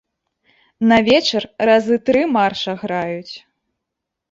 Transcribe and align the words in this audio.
На 0.91 0.97
вечар 1.09 1.43
разы 1.71 1.95
тры 2.09 2.21
марша 2.33 2.77
граюць. 2.83 3.35